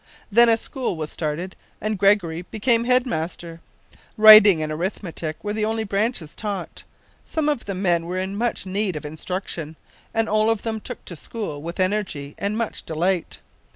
[0.31, 3.61] Then a school was started and Gregory became head master.
[4.17, 6.83] Writing and arithmetic were the only branches taught.
[7.23, 9.75] Some of the men were much in need of instruction,
[10.11, 13.37] and all of them took to the school with energy and much delight.